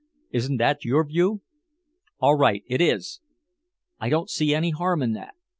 [0.31, 1.43] Isn't that your view?"
[2.19, 3.21] "All right, it is!
[3.99, 5.35] I don't see any harm in that.